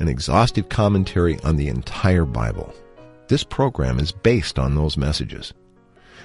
[0.00, 2.74] an exhaustive commentary on the entire Bible.
[3.28, 5.54] This program is based on those messages.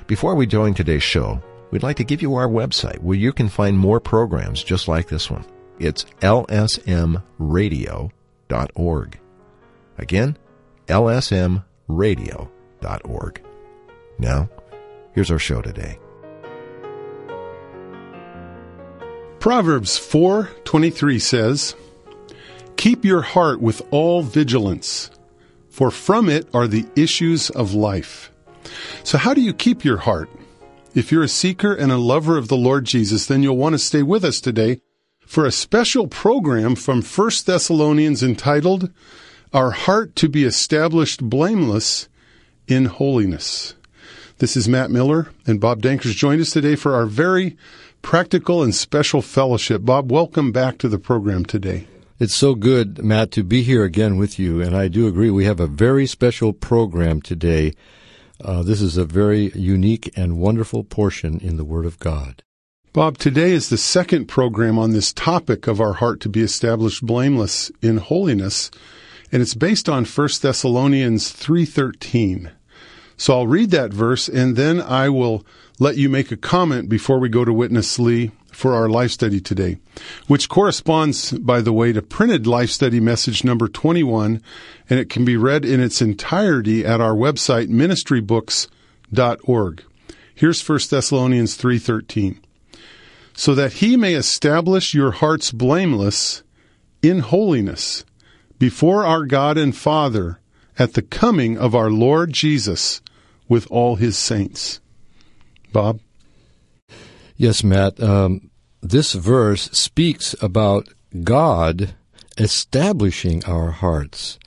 [0.08, 3.50] Before we join today's show, we'd like to give you our website where you can
[3.50, 5.46] find more programs just like this one.
[5.78, 9.20] It's lsmradio.org.
[9.98, 10.38] Again,
[10.88, 13.42] lsmradio.org.
[14.18, 14.50] Now,
[15.14, 16.00] here's our show today.
[19.40, 21.76] Proverbs 4:23 says,
[22.78, 25.10] Keep your heart with all vigilance,
[25.70, 28.32] for from it are the issues of life.
[29.04, 30.30] So, how do you keep your heart?
[30.94, 33.80] If you're a seeker and a lover of the Lord Jesus, then you'll want to
[33.80, 34.82] stay with us today
[35.26, 38.92] for a special program from 1 Thessalonians entitled,
[39.54, 42.08] Our Heart to be Established Blameless
[42.68, 43.74] in Holiness.
[44.38, 47.58] This is Matt Miller, and Bob Dankers joined us today for our very
[48.02, 49.84] practical and special fellowship.
[49.84, 51.88] Bob, welcome back to the program today.
[52.18, 54.62] It's so good, Matt, to be here again with you.
[54.62, 57.74] And I do agree, we have a very special program today.
[58.42, 62.42] Uh, this is a very unique and wonderful portion in the Word of God.
[62.94, 67.06] Bob, today is the second program on this topic of our heart to be established
[67.06, 68.72] blameless in holiness,
[69.30, 72.50] and it's based on 1 Thessalonians 3:13.
[73.18, 75.46] So I'll read that verse and then I will
[75.80, 79.40] let you make a comment before we go to witness Lee for our life study
[79.42, 79.78] today,
[80.28, 84.42] which corresponds, by the way, to printed life study message number 21,
[84.90, 89.84] and it can be read in its entirety at our website, ministrybooks.org.
[90.34, 92.38] Here's 1 Thessalonians 3.13.
[93.34, 96.42] So that he may establish your hearts blameless
[97.02, 98.06] in holiness
[98.58, 100.40] before our God and Father
[100.80, 103.02] at the coming of our Lord Jesus
[103.50, 104.80] with all his saints.
[105.74, 106.00] Bob?
[107.38, 108.02] Yes, Matt.
[108.02, 108.50] Um,
[108.82, 110.88] this verse speaks about
[111.24, 111.96] God
[112.38, 114.40] establishing our hearts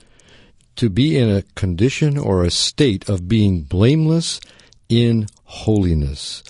[0.75, 4.39] to be in a condition or a state of being blameless
[4.87, 6.43] in holiness.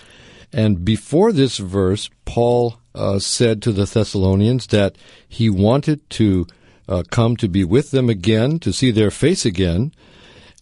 [0.53, 4.97] And before this verse, Paul uh, said to the Thessalonians that
[5.27, 6.47] he wanted to
[6.87, 9.91] uh, come to be with them again, to see their face again,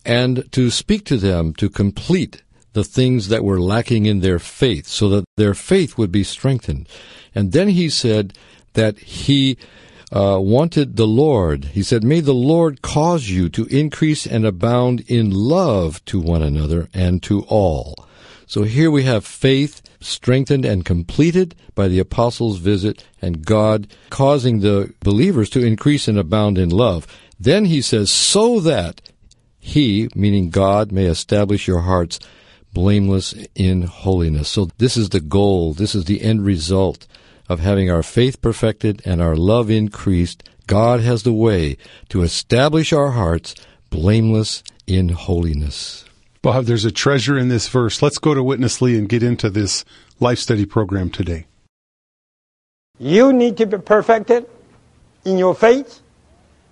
[0.06, 2.42] and to speak to them to complete
[2.74, 6.88] the things that were lacking in their faith so that their faith would be strengthened.
[7.34, 8.34] And then he said
[8.74, 9.58] that he
[10.12, 11.66] uh, wanted the Lord.
[11.66, 16.44] He said, May the Lord cause you to increase and abound in love to one
[16.44, 18.06] another and to all.
[18.46, 24.60] So here we have faith strengthened and completed by the apostles' visit and God causing
[24.60, 27.08] the believers to increase and abound in love.
[27.40, 29.02] Then he says, so that
[29.60, 32.20] he, meaning God, may establish your hearts
[32.78, 34.50] blameless in holiness.
[34.50, 35.74] So this is the goal.
[35.74, 37.08] This is the end result
[37.50, 40.48] of having our faith perfected and our love increased.
[40.68, 41.78] God has the way
[42.10, 43.56] to establish our hearts
[43.90, 46.06] blameless in holiness.
[46.44, 48.04] Bob, there's a treasure in this verse.
[48.04, 49.84] Let's go to Witness Lee and get into this
[50.20, 51.48] life study program today.
[53.00, 54.46] You need to be perfected
[55.26, 56.00] in your faith,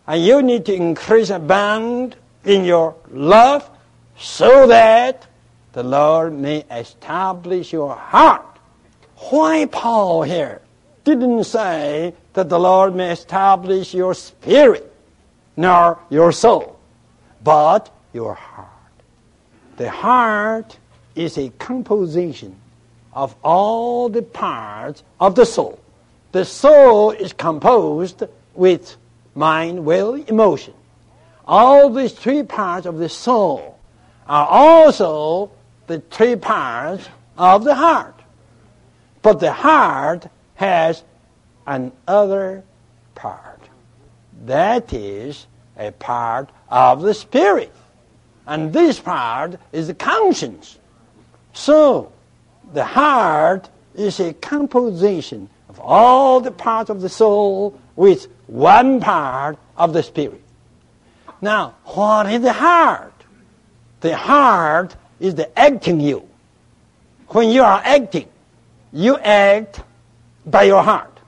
[0.06, 3.68] and you need to increase and abound in your love
[4.20, 5.26] so that
[5.76, 8.46] the Lord may establish your heart.
[9.30, 10.62] Why Paul here
[11.04, 14.90] didn't say that the Lord may establish your spirit,
[15.58, 16.80] nor your soul,
[17.44, 18.70] but your heart.
[19.76, 20.80] The heart
[21.14, 22.56] is a composition
[23.12, 25.78] of all the parts of the soul.
[26.32, 28.24] The soul is composed
[28.54, 28.96] with
[29.36, 30.74] mind, will, emotion.
[31.46, 33.78] All these three parts of the soul
[34.26, 35.52] are also
[35.88, 38.20] the three parts of the heart.
[39.22, 41.04] But the heart has
[41.66, 42.64] another
[43.16, 43.62] part.
[44.46, 45.48] That is
[45.78, 47.74] a part of the spirit.
[48.48, 50.78] And this part is the conscience.
[51.54, 52.12] So,
[52.74, 59.58] the heart is a composition of all the parts of the soul with one part
[59.78, 60.42] of the spirit.
[61.42, 63.14] Now, what is the heart?
[64.02, 66.28] The heart is the acting you.
[67.30, 68.28] When you are acting,
[68.92, 69.82] you act
[70.46, 71.20] by your heart.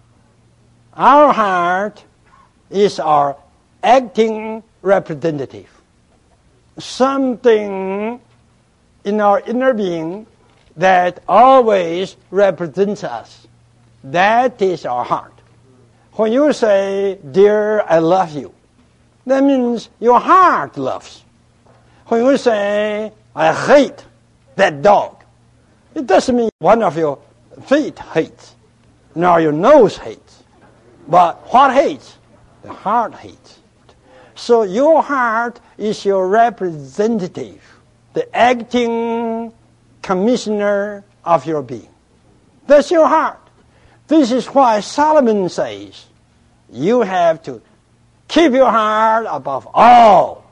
[0.93, 2.03] Our heart
[2.69, 3.37] is our
[3.83, 5.69] acting representative.
[6.77, 8.19] Something
[9.03, 10.27] in our inner being
[10.75, 13.47] that always represents us.
[14.03, 15.33] That is our heart.
[16.13, 18.53] When you say, Dear, I love you,
[19.25, 21.23] that means your heart loves.
[22.07, 24.03] When you say, I hate
[24.55, 25.23] that dog,
[25.93, 27.19] it doesn't mean one of your
[27.67, 28.55] feet hates,
[29.13, 30.43] nor your nose hates.
[31.07, 32.17] But what hates?
[32.63, 33.59] The heart hates.
[34.33, 37.61] So your heart is your representative,
[38.13, 39.53] the acting
[40.01, 41.89] commissioner of your being.
[42.65, 43.39] That's your heart.
[44.07, 46.07] This is why Solomon says,
[46.71, 47.61] you have to
[48.27, 50.43] keep your heart above all.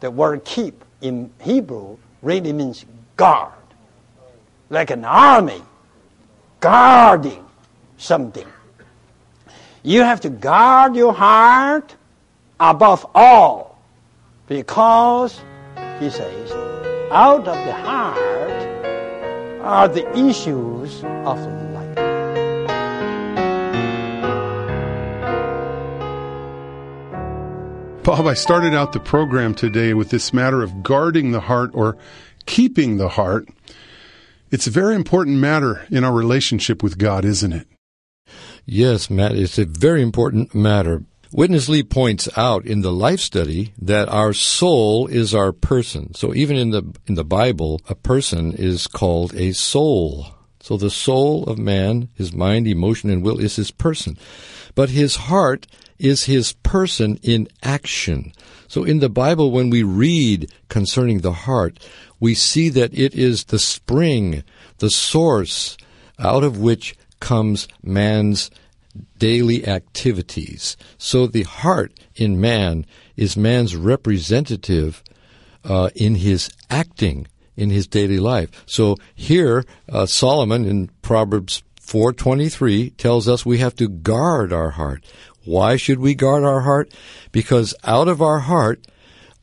[0.00, 2.84] The word keep in Hebrew really means
[3.16, 3.52] guard.
[4.70, 5.62] Like an army
[6.60, 7.44] guarding
[7.96, 8.46] something.
[9.82, 11.94] You have to guard your heart
[12.60, 13.80] above all
[14.46, 15.40] because,
[16.00, 16.52] he says,
[17.10, 18.18] out of the heart
[19.62, 21.67] are the issues of
[28.08, 31.98] Bob, I started out the program today with this matter of guarding the heart or
[32.46, 33.50] keeping the heart.
[34.50, 37.66] It's a very important matter in our relationship with God, isn't it?
[38.64, 41.04] Yes, Matt, it's a very important matter.
[41.32, 46.14] Witness Lee points out in the life study that our soul is our person.
[46.14, 50.28] So even in the in the Bible, a person is called a soul.
[50.60, 54.16] So the soul of man, his mind, emotion, and will is his person.
[54.74, 55.66] But his heart
[55.98, 58.32] is his person in action.
[58.68, 61.78] So in the Bible, when we read concerning the heart,
[62.20, 64.42] we see that it is the spring,
[64.78, 65.76] the source
[66.18, 68.50] out of which comes man's
[69.18, 70.76] daily activities.
[70.98, 72.86] So the heart in man
[73.16, 75.02] is man's representative
[75.64, 78.64] uh, in his acting in his daily life.
[78.66, 85.04] So here, uh, Solomon in Proverbs 4:23 tells us we have to guard our heart.
[85.48, 86.92] Why should we guard our heart?
[87.32, 88.86] Because out of our heart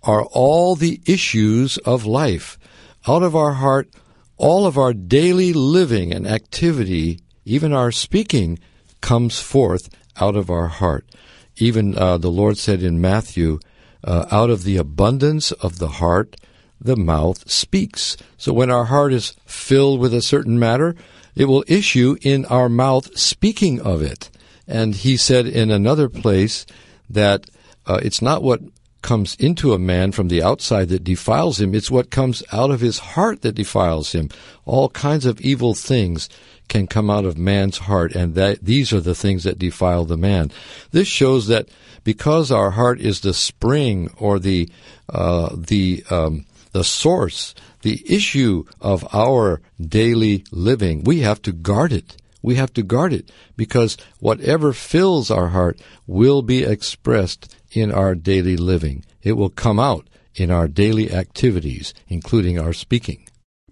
[0.04, 2.60] are all the issues of life.
[3.08, 3.90] Out of our heart,
[4.38, 8.60] all of our daily living and activity, even our speaking,
[9.02, 9.90] comes forth
[10.22, 11.10] out of our heart.
[11.58, 13.60] Even uh, the Lord said in Matthew,
[14.04, 16.36] uh, out of the abundance of the heart,
[16.80, 18.16] the mouth speaks.
[18.38, 20.96] So when our heart is filled with a certain matter,
[21.36, 24.30] it will issue in our mouth speaking of it.
[24.68, 26.66] And he said in another place
[27.10, 27.50] that
[27.86, 28.62] uh, it's not what
[29.02, 32.82] comes into a man from the outside that defiles him, it's what comes out of
[32.82, 34.30] his heart that defiles him.
[34.66, 36.28] All kinds of evil things
[36.68, 40.18] can come out of man's heart, and that these are the things that defile the
[40.18, 40.52] man.
[40.90, 41.70] This shows that
[42.04, 44.70] because our heart is the spring or the
[45.10, 47.54] uh, the um, the source,
[47.84, 52.18] the issue of our daily living, we have to guard it.
[52.46, 58.14] We have to guard it because whatever fills our heart will be expressed in our
[58.14, 59.04] daily living.
[59.24, 63.25] It will come out in our daily activities, including our speaking.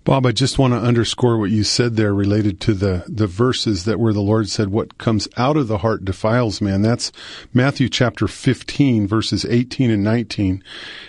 [0.06, 3.86] Bob, I just want to underscore what you said there related to the, the verses
[3.86, 6.82] that where the Lord said, what comes out of the heart defiles man.
[6.82, 7.14] That's
[7.54, 10.62] Matthew chapter 15, verses 18 and 19.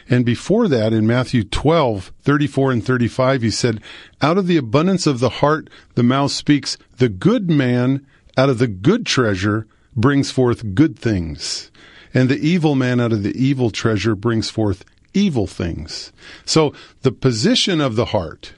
[0.08, 3.82] And before that, in Matthew 12, 34 and 35, he said,
[4.22, 6.78] out of the abundance of the heart, the mouth speaks.
[6.98, 11.72] The good man out of the good treasure brings forth good things.
[12.12, 14.84] And the evil man out of the evil treasure brings forth
[15.14, 16.12] evil things.
[16.44, 16.72] So
[17.02, 18.52] the position of the heart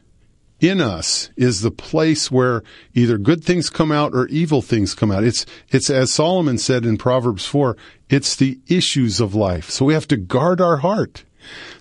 [0.60, 2.62] in us is the place where
[2.94, 5.24] either good things come out or evil things come out.
[5.24, 7.76] It's, it's as Solomon said in Proverbs 4,
[8.08, 9.70] it's the issues of life.
[9.70, 11.24] So we have to guard our heart.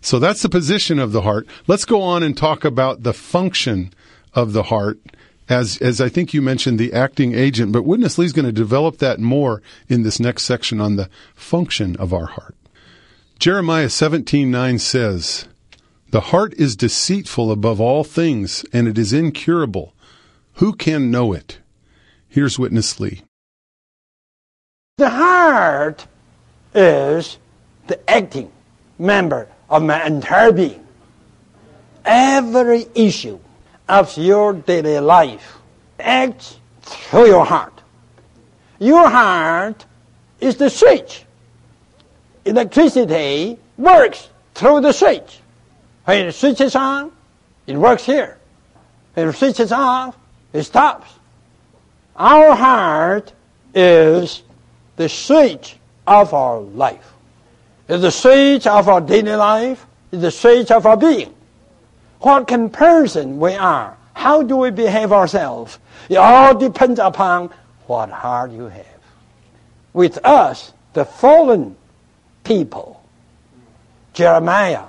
[0.02, 1.48] So that's the position of the heart.
[1.68, 3.94] Let's go on and talk about the function
[4.34, 5.00] of the heart
[5.48, 8.98] as, as I think you mentioned the acting agent, but Witness Lee's going to develop
[8.98, 12.56] that more in this next section on the function of our heart.
[13.38, 15.46] Jeremiah 17:9 says,
[16.16, 19.94] "The heart is deceitful above all things, and it is incurable.
[20.60, 21.60] Who can know it?"
[22.30, 23.24] Here's Witness Lee.
[24.98, 26.08] The heart
[26.74, 27.38] is
[27.88, 28.50] the acting
[28.98, 30.88] member of my entire being.
[32.06, 33.40] every issue
[33.90, 35.58] of your daily life
[36.00, 37.82] acts through your heart.
[38.80, 39.86] Your heart
[40.40, 41.26] is the switch.
[42.46, 45.42] Electricity works through the switch.
[46.06, 47.12] When it switches on,
[47.66, 48.38] it works here.
[49.16, 50.16] When it switches off,
[50.54, 51.12] it stops.
[52.16, 53.34] Our heart
[53.74, 54.44] is
[54.96, 55.76] the switch
[56.08, 57.14] of our life.
[57.88, 59.86] It's the switch of our daily life.
[60.12, 61.34] It's the switch of our being.
[62.20, 63.98] What kind of person we are.
[64.14, 65.78] How do we behave ourselves?
[66.08, 67.50] It all depends upon
[67.88, 68.86] what heart you have.
[69.94, 71.76] With us, the fallen
[72.44, 73.04] people,
[74.14, 74.84] Jeremiah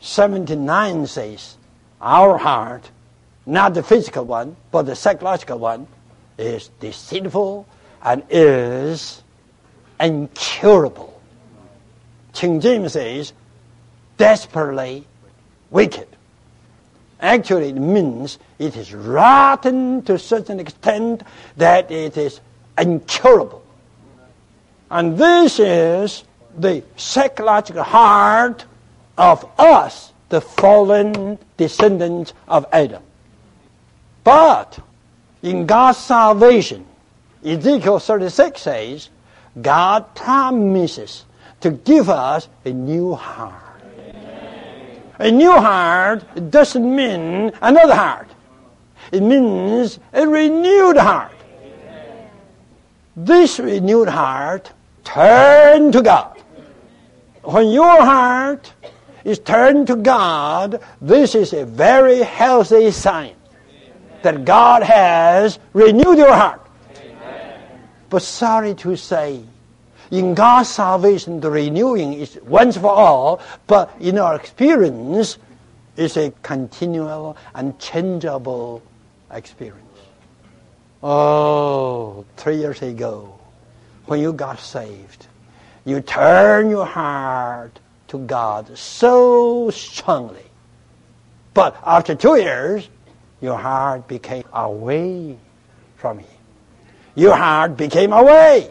[0.00, 1.56] 79 says,
[2.00, 2.90] our heart,
[3.46, 5.86] not the physical one, but the psychological one,
[6.38, 7.66] is deceitful
[8.02, 9.22] and is
[9.98, 11.20] incurable.
[12.32, 13.32] King James says,
[14.16, 15.06] desperately
[15.70, 16.06] wicked.
[17.20, 21.22] Actually, it means it is rotten to such an extent
[21.56, 22.40] that it is
[22.78, 23.64] incurable.
[24.90, 26.22] And this is
[26.56, 28.64] the psychological heart
[29.18, 33.02] of us, the fallen descendants of Adam.
[34.24, 34.78] But
[35.42, 36.86] in God's salvation,
[37.44, 39.08] Ezekiel 36 says,
[39.60, 41.24] God promises
[41.60, 43.64] to give us a new heart.
[45.18, 48.28] A new heart doesn't mean another heart.
[49.10, 51.32] It means a renewed heart.
[53.16, 54.70] This renewed heart
[55.02, 56.40] turn to God.
[57.42, 58.72] When your heart
[59.24, 63.34] is turned to God, this is a very healthy sign
[64.22, 66.66] that God has renewed your heart.
[68.10, 69.42] But sorry to say,
[70.10, 75.38] in God's salvation, the renewing is once for all, but in our experience,
[75.96, 78.82] it's a continual and changeable
[79.30, 79.84] experience.
[81.02, 83.38] Oh, three years ago,
[84.06, 85.26] when you got saved,
[85.84, 90.44] you turn your heart to God so strongly.
[91.54, 92.88] But after two years,
[93.40, 95.38] your heart became away
[95.96, 96.28] from Him.
[97.14, 98.70] Your heart became away.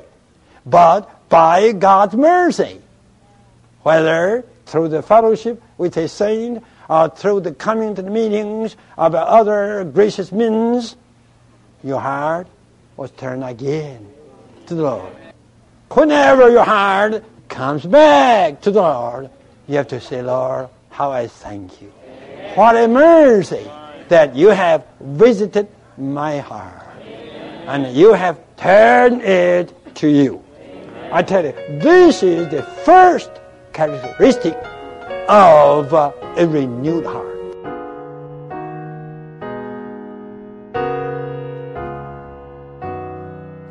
[0.66, 2.82] But by God's mercy.
[3.84, 9.16] Whether through the fellowship with a saint or through the coming to the meetings of
[9.16, 10.96] other gracious means,
[11.84, 12.48] your heart
[12.96, 14.12] was turned again
[14.66, 15.14] to the Lord.
[15.92, 19.30] Whenever your heart comes back to the Lord,
[19.68, 21.90] you have to say, Lord, how I thank you.
[22.56, 23.70] What a mercy
[24.10, 26.88] that you have visited my heart.
[27.68, 30.44] And you have turned it to you.
[31.12, 33.30] I tell you, this is the first
[33.74, 34.58] characteristic
[35.28, 36.14] of a
[36.48, 37.38] renewed heart.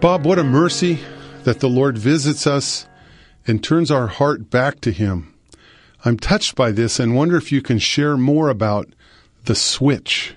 [0.00, 1.00] Bob, what a mercy
[1.44, 2.86] that the Lord visits us
[3.46, 5.34] and turns our heart back to Him.
[6.04, 8.88] I'm touched by this and wonder if you can share more about
[9.44, 10.34] the switch.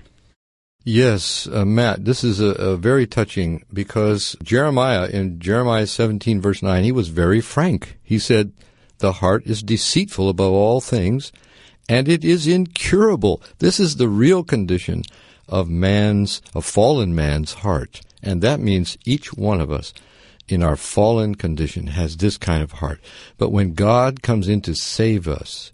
[0.82, 6.62] Yes, uh, Matt, this is a, a, very touching because Jeremiah, in Jeremiah 17, verse
[6.62, 7.98] 9, he was very frank.
[8.02, 8.52] He said,
[8.98, 11.32] The heart is deceitful above all things,
[11.88, 13.42] and it is incurable.
[13.58, 15.02] This is the real condition
[15.48, 18.00] of man's, of fallen man's heart.
[18.22, 19.92] And that means each one of us
[20.50, 23.00] in our fallen condition has this kind of heart.
[23.38, 25.72] But when God comes in to save us,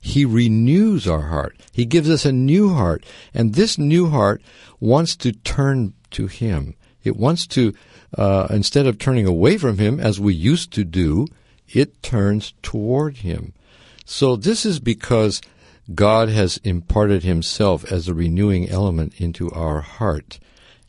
[0.00, 1.60] he renews our heart.
[1.72, 3.04] He gives us a new heart.
[3.34, 4.42] And this new heart
[4.80, 6.74] wants to turn to Him.
[7.04, 7.74] It wants to,
[8.16, 11.26] uh, instead of turning away from Him as we used to do,
[11.68, 13.52] it turns toward Him.
[14.04, 15.40] So this is because
[15.94, 20.38] God has imparted Himself as a renewing element into our heart,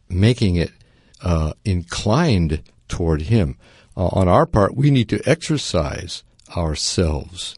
[0.08, 0.72] making it
[1.22, 3.58] uh, inclined toward Him.
[3.96, 6.24] Uh, on our part, we need to exercise
[6.58, 7.56] ourselves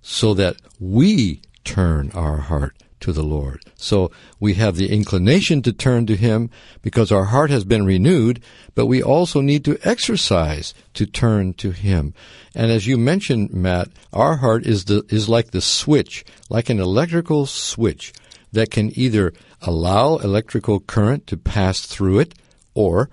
[0.00, 3.62] so that we turn our heart to the Lord.
[3.76, 6.50] So we have the inclination to turn to Him
[6.82, 8.42] because our heart has been renewed,
[8.74, 12.14] but we also need to exercise to turn to Him.
[12.54, 16.80] And as you mentioned, Matt, our heart is the, is like the switch, like an
[16.80, 18.12] electrical switch
[18.52, 19.32] that can either
[19.62, 22.34] allow electrical current to pass through it
[22.74, 23.10] or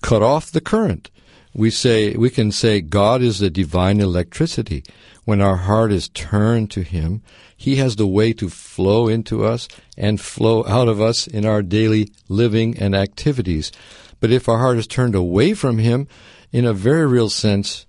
[0.00, 1.10] cut off the current.
[1.52, 4.84] We say, we can say God is the divine electricity.
[5.24, 7.22] When our heart is turned to Him,
[7.56, 11.62] He has the way to flow into us and flow out of us in our
[11.62, 13.72] daily living and activities.
[14.20, 16.06] But if our heart is turned away from Him,
[16.52, 17.86] in a very real sense,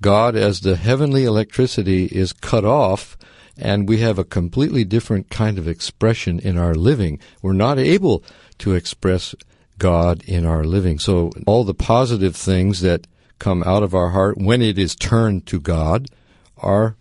[0.00, 3.16] God, as the heavenly electricity, is cut off
[3.58, 7.18] and we have a completely different kind of expression in our living.
[7.42, 8.22] We're not able
[8.58, 9.34] to express
[9.78, 10.98] God in our living.
[10.98, 13.06] So all the positive things that
[13.38, 16.08] come out of our heart when it is turned to God
[16.56, 16.96] are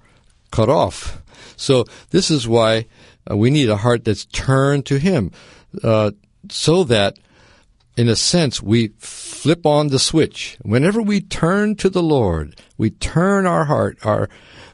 [0.51, 1.21] cut off.
[1.55, 2.85] So this is why
[3.29, 5.31] uh, we need a heart that's turned to Him,
[5.83, 6.11] uh,
[6.49, 7.17] so that,
[7.97, 10.57] in a sense, we flip on the switch.
[10.61, 14.29] Whenever we turn to the Lord, we turn our heart our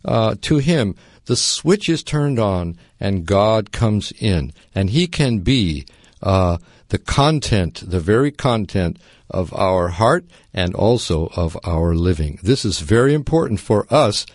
[0.05, 0.95] uh, to Him.
[1.25, 5.85] The switch is turned on, and God comes in, and He can be
[6.21, 6.57] uh,
[6.93, 12.37] the content, the very content of our heart and also of our living.
[12.43, 14.27] This is very important for us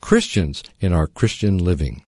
[0.00, 2.04] Christians in our Christian living.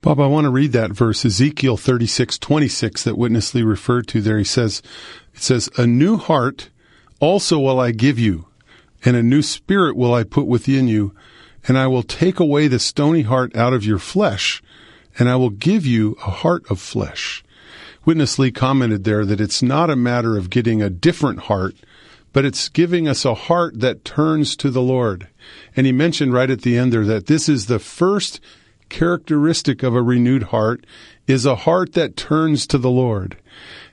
[0.00, 4.22] Bob, I want to read that verse, Ezekiel thirty-six twenty-six, that Witness Lee referred to
[4.22, 4.38] there.
[4.38, 4.80] He says,
[5.34, 6.70] it says, a new heart
[7.20, 8.46] also will I give you,
[9.04, 11.14] and a new spirit will I put within you,
[11.68, 14.62] and I will take away the stony heart out of your flesh,
[15.18, 17.43] and I will give you a heart of flesh.
[18.04, 21.74] Witness Lee commented there that it's not a matter of getting a different heart,
[22.34, 25.28] but it's giving us a heart that turns to the Lord.
[25.74, 28.40] And he mentioned right at the end there that this is the first
[28.90, 30.84] characteristic of a renewed heart
[31.26, 33.38] is a heart that turns to the Lord.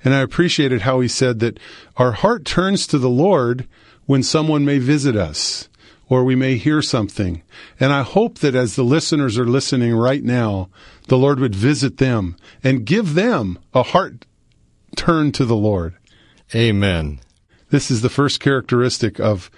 [0.03, 1.60] And I appreciated how he said that
[1.96, 3.68] our heart turns to the Lord
[4.06, 5.70] when someone may visit us
[6.12, 7.41] or we may hear something.
[7.80, 10.70] And I hope that as the listeners are listening right now,
[11.08, 14.25] the Lord would visit them and give them a heart
[14.98, 15.96] turned to the Lord.
[16.53, 17.22] Amen.
[17.70, 19.50] This is the first characteristic of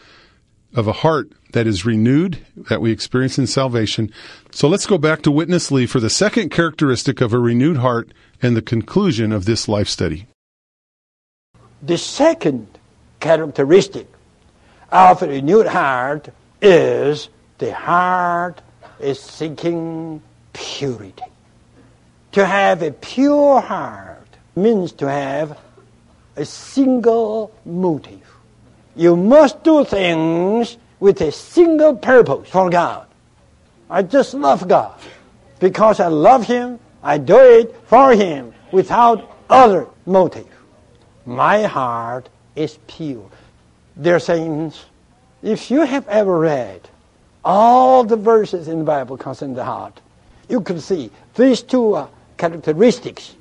[0.76, 2.38] of a heart that is renewed
[2.70, 4.12] that we experience in salvation.
[4.52, 8.12] So let's go back to Witness Lee for the second characteristic of a renewed heart
[8.44, 10.28] and the conclusion of this life study.
[11.82, 12.68] The second
[13.20, 14.08] characteristic
[14.92, 16.30] of a renewed heart
[16.64, 18.62] is the heart
[19.00, 20.22] is seeking
[20.54, 21.24] purity.
[22.32, 25.60] To have a pure heart means to have
[26.36, 28.28] a single motive.
[28.96, 33.08] You must do things with a single purpose for God.
[33.90, 35.00] I just love God.
[35.60, 40.48] Because I love Him, I do it for Him without other motive.
[41.26, 43.30] My heart is pure.
[44.00, 44.86] Dear saints,
[45.44, 46.90] if you have ever read
[47.44, 50.00] all the verses in the Bible concerning the heart,
[50.50, 53.36] you can see these two uh, characteristics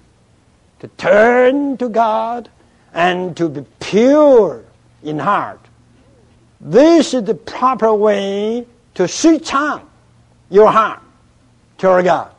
[0.80, 2.50] to turn to God
[2.92, 4.64] and to be pure
[5.02, 5.60] in heart.
[6.60, 9.88] This is the proper way to switch on
[10.50, 11.00] your heart
[11.78, 12.32] toward God.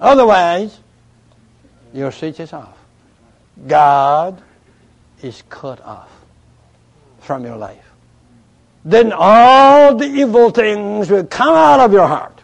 [0.00, 0.78] Otherwise,
[1.92, 2.76] your switch is off.
[3.66, 4.42] God
[5.20, 6.10] is cut off
[7.20, 7.91] from your life.
[8.84, 12.40] Then all the evil things will come out of your heart.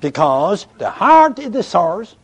[0.00, 2.14] Because the heart is the source.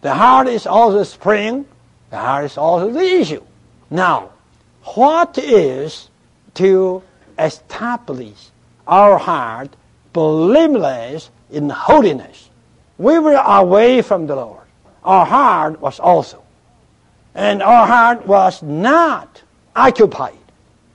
[0.00, 1.66] The heart is also the spring.
[2.10, 3.42] The heart is also the issue.
[3.90, 4.30] Now,
[4.94, 6.08] what is
[6.54, 7.02] to
[7.38, 8.50] establish
[8.86, 9.74] our heart
[10.12, 12.50] blameless in holiness?
[12.98, 14.66] We were away from the Lord.
[15.02, 16.42] Our heart was also.
[17.34, 19.42] And our heart was not
[19.74, 20.38] occupied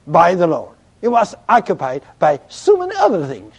[0.05, 0.76] by the Lord.
[1.01, 3.53] It was occupied by so many other things.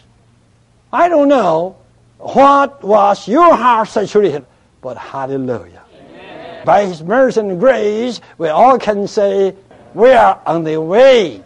[0.92, 1.77] I don't know
[2.18, 4.44] what was your heart saturated,
[4.81, 5.83] but hallelujah.
[6.01, 6.66] Amen.
[6.66, 9.55] By His mercy and grace, we all can say
[9.94, 11.42] we are on the way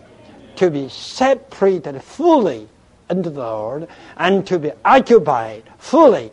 [0.57, 2.69] to be separated fully
[3.11, 6.31] unto the Lord and to be occupied fully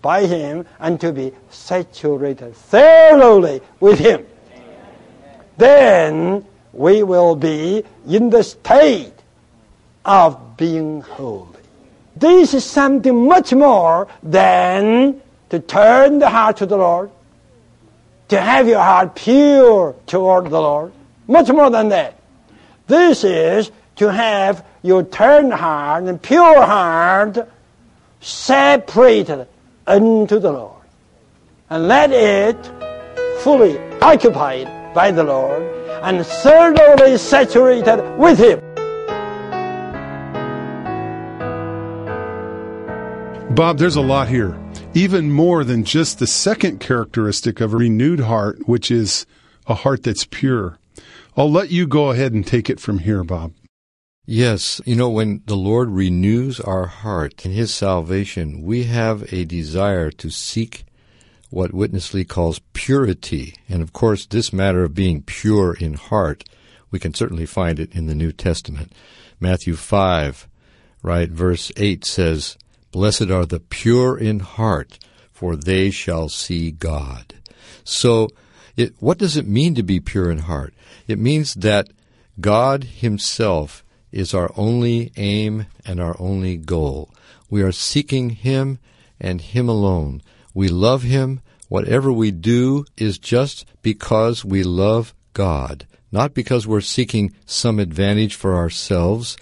[0.00, 4.26] by Him and to be saturated thoroughly with Him.
[5.56, 9.12] Then we will be in the state
[10.04, 11.48] of being holy.
[12.16, 17.10] This is something much more than to turn the heart to the Lord,
[18.28, 20.92] to have your heart pure toward the Lord.
[21.26, 22.18] Much more than that.
[22.86, 27.48] This is to have your turned heart and pure heart
[28.20, 29.46] separated
[29.86, 30.82] unto the Lord.
[31.70, 32.56] And let it
[33.40, 38.60] fully occupied by the Lord and thoroughly saturated with Him.
[43.54, 44.58] Bob, there's a lot here.
[44.92, 49.26] Even more than just the second characteristic of a renewed heart, which is
[49.66, 50.78] a heart that's pure.
[51.36, 53.52] I'll let you go ahead and take it from here, Bob.
[54.26, 59.44] Yes, you know, when the Lord renews our heart in His salvation, we have a
[59.44, 60.84] desire to seek
[61.54, 63.54] what Witness Lee calls purity.
[63.68, 66.42] And of course, this matter of being pure in heart,
[66.90, 68.92] we can certainly find it in the New Testament.
[69.38, 70.48] Matthew 5,
[71.04, 72.58] right, verse 8 says,
[72.90, 74.98] Blessed are the pure in heart,
[75.30, 77.34] for they shall see God.
[77.84, 78.30] So,
[78.76, 80.74] it, what does it mean to be pure in heart?
[81.06, 81.86] It means that
[82.40, 87.14] God Himself is our only aim and our only goal.
[87.48, 88.80] We are seeking Him
[89.20, 90.20] and Him alone.
[90.52, 91.40] We love Him.
[91.74, 98.36] Whatever we do is just because we love God, not because we're seeking some advantage
[98.36, 99.36] for ourselves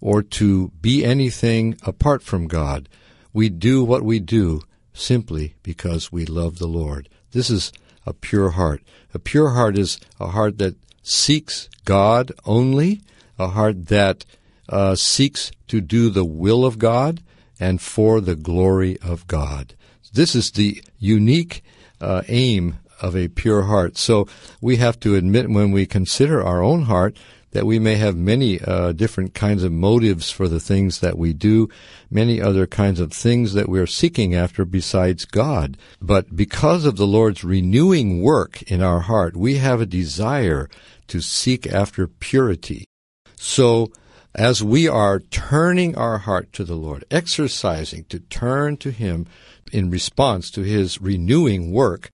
[0.00, 2.88] or to be anything apart from God.
[3.34, 4.62] We do what we do
[4.94, 7.10] simply because we love the Lord.
[7.32, 7.70] This is
[8.06, 8.80] a pure heart.
[9.12, 13.02] A pure heart is a heart that seeks God only,
[13.38, 14.24] a heart that
[14.70, 17.22] uh, seeks to do the will of God
[17.60, 19.74] and for the glory of God.
[20.14, 21.62] This is the unique
[22.00, 23.96] uh, aim of a pure heart.
[23.96, 24.26] So
[24.60, 27.16] we have to admit when we consider our own heart
[27.54, 31.32] that we may have many uh, different kinds of motives for the things that we
[31.32, 31.68] do,
[32.10, 35.78] many other kinds of things that we're seeking after besides God.
[36.02, 40.68] But because of the Lord's renewing work in our heart, we have a desire
[41.06, 42.86] to seek after purity.
[43.36, 43.92] So,
[44.34, 49.28] as we are turning our heart to the Lord, exercising to turn to Him
[49.74, 52.10] in response to His renewing work,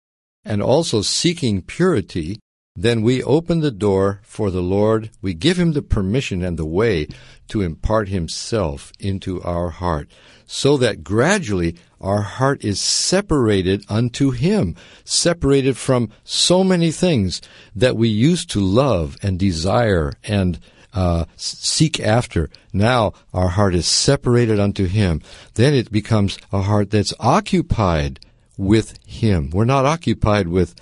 [0.47, 2.41] and also seeking purity,
[2.75, 5.11] then we open the door for the Lord.
[5.21, 7.07] We give Him the permission and the way
[7.49, 10.11] to impart Himself into our heart,
[10.47, 17.43] so that gradually our heart is separated unto Him, separated from so many things
[17.77, 20.59] that we used to love and desire and
[20.93, 22.51] uh, seek after.
[22.73, 25.23] Now our heart is separated unto Him.
[25.55, 28.21] Then it becomes a heart that's occupied
[28.57, 29.51] with Him.
[29.51, 30.75] We're not occupied with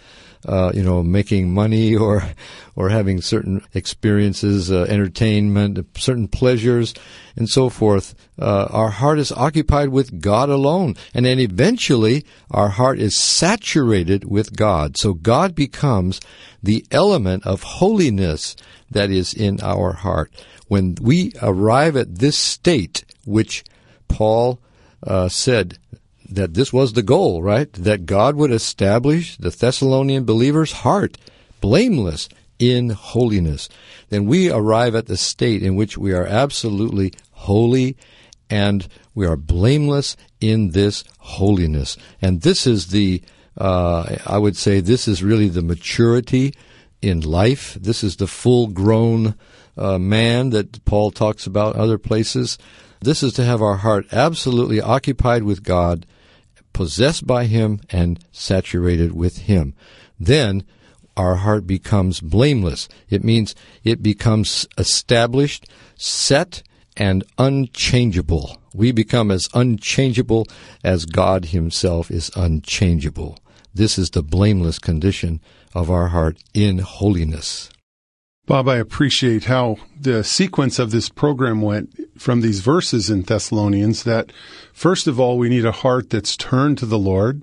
[0.46, 2.22] uh, you know, making money or
[2.76, 6.94] or having certain experiences, uh, entertainment, certain pleasures,
[7.34, 8.14] and so forth.
[8.38, 14.24] Uh, our heart is occupied with God alone, and then eventually our heart is saturated
[14.24, 14.96] with God.
[14.96, 16.20] So God becomes
[16.62, 18.54] the element of holiness
[18.90, 20.32] that is in our heart.
[20.68, 23.64] When we arrive at this state, which
[24.06, 24.60] Paul
[25.02, 25.78] uh, said
[26.28, 27.72] that this was the goal, right?
[27.72, 31.16] That God would establish the Thessalonian believer's heart
[31.60, 33.68] blameless in holiness.
[34.10, 37.96] Then we arrive at the state in which we are absolutely holy
[38.50, 41.96] and we are blameless in this holiness.
[42.22, 43.22] And this is the,
[43.56, 46.54] uh, I would say, this is really the maturity
[47.02, 47.74] in life.
[47.74, 49.34] This is the full grown
[49.76, 52.58] uh, man that Paul talks about other places.
[53.00, 56.06] This is to have our heart absolutely occupied with God
[56.72, 59.74] possessed by Him and saturated with Him.
[60.18, 60.64] Then
[61.16, 62.88] our heart becomes blameless.
[63.10, 66.62] It means it becomes established, set,
[66.96, 68.56] and unchangeable.
[68.74, 70.46] We become as unchangeable
[70.84, 73.38] as God Himself is unchangeable.
[73.74, 75.40] This is the blameless condition
[75.74, 77.70] of our heart in holiness.
[78.48, 84.04] Bob, I appreciate how the sequence of this program went from these verses in Thessalonians
[84.04, 84.32] that
[84.72, 87.42] first of all, we need a heart that's turned to the Lord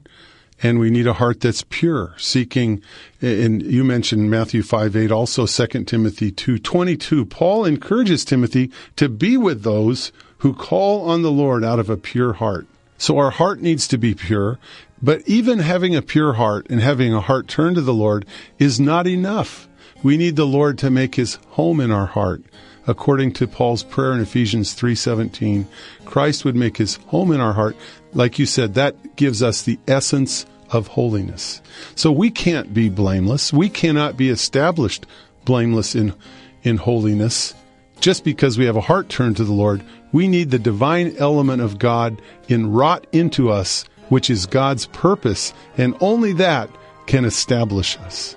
[0.64, 2.82] and we need a heart that's pure, seeking,
[3.22, 7.24] and you mentioned Matthew 5 8, also 2 Timothy two twenty two.
[7.24, 11.98] Paul encourages Timothy to be with those who call on the Lord out of a
[11.98, 12.66] pure heart.
[12.98, 14.58] So our heart needs to be pure,
[15.04, 18.26] but even having a pure heart and having a heart turned to the Lord
[18.58, 19.70] is not enough.
[20.06, 22.44] We need the Lord to make his home in our heart.
[22.86, 25.66] According to Paul's prayer in Ephesians 3:17,
[26.06, 27.76] Christ would make his home in our heart.
[28.14, 31.60] Like you said, that gives us the essence of holiness.
[31.96, 33.52] So we can't be blameless.
[33.52, 35.08] We cannot be established
[35.44, 36.14] blameless in
[36.62, 37.56] in holiness
[38.00, 39.82] just because we have a heart turned to the Lord.
[40.12, 45.52] We need the divine element of God in wrought into us, which is God's purpose,
[45.80, 46.70] and only that
[47.08, 48.36] can establish us.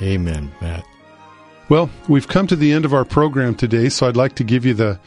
[0.00, 0.84] Amen, Matt.
[1.68, 4.66] Well, we've come to the end of our program today, so I'd like to give
[4.66, 4.98] you the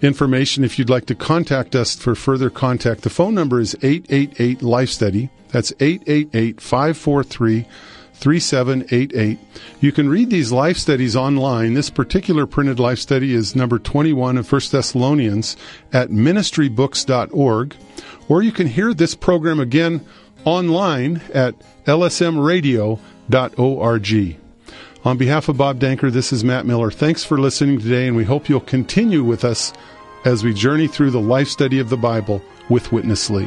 [0.00, 3.02] information if you'd like to contact us for further contact.
[3.02, 5.28] The phone number is 888 Life Study.
[5.48, 7.66] That's 888 543
[8.14, 9.38] 3788.
[9.80, 11.74] You can read these life studies online.
[11.74, 15.56] This particular printed life study is number 21 of 1 Thessalonians
[15.92, 17.76] at ministrybooks.org.
[18.28, 20.06] Or you can hear this program again
[20.44, 24.43] online at lsmradio.org.
[25.04, 26.90] On behalf of Bob Danker, this is Matt Miller.
[26.90, 29.70] Thanks for listening today, and we hope you'll continue with us
[30.24, 33.46] as we journey through the life study of the Bible with Witness Lee.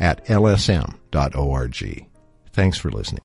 [0.00, 2.06] at lsm.org.
[2.52, 3.18] Thanks for listening.